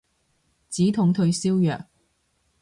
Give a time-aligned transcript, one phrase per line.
[0.67, 1.85] 止痛退燒藥